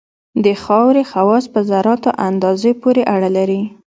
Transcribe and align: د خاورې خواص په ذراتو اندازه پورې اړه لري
د 0.43 0.47
خاورې 0.63 1.03
خواص 1.11 1.45
په 1.53 1.59
ذراتو 1.69 2.11
اندازه 2.27 2.71
پورې 2.81 3.01
اړه 3.15 3.29
لري 3.37 3.61